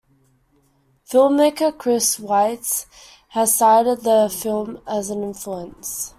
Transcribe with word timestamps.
Filmmaker 1.05 1.71
Chris 1.77 2.17
Weitz 2.19 2.87
has 3.27 3.53
cited 3.53 4.01
the 4.03 4.35
film 4.35 4.81
as 4.87 5.11
an 5.11 5.21
influence. 5.21 6.09